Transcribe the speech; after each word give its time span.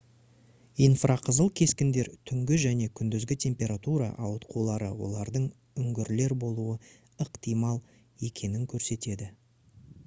инфрақызыл 0.83 1.49
кескіндер 1.59 2.09
түнгі 2.31 2.57
және 2.63 2.87
күндізгі 3.01 3.37
температура 3.45 4.09
ауытқулары 4.29 4.89
олардың 5.09 5.47
үңгірлер 5.85 6.37
болуы 6.47 6.75
ықтимал 7.29 7.81
екенін 8.33 8.69
көрсетеді 8.75 9.33